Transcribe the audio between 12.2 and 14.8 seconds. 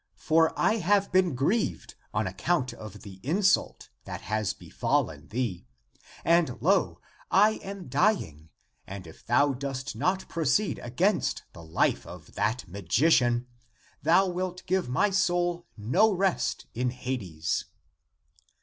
that magician, thou wilt